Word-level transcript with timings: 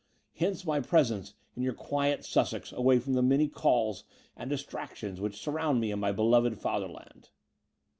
Hence 0.33 0.65
my 0.65 0.79
presence 0.79 1.35
in 1.55 1.61
your 1.61 1.75
quiet 1.75 2.25
Sussex 2.25 2.71
away 2.71 2.97
from 2.97 3.13
the 3.13 3.21
many 3.21 3.47
calls 3.47 4.03
and 4.35 4.49
distractions 4.49 5.21
which 5.21 5.39
surround 5.39 5.79
me 5.79 5.91
in 5.91 5.99
my 5.99 6.11
beloved 6.11 6.57
Fatherland." 6.57 7.29